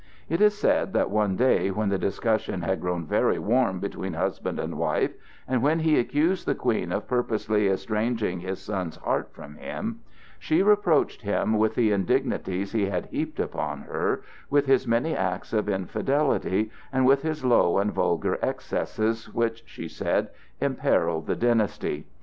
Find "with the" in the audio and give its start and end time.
11.55-11.91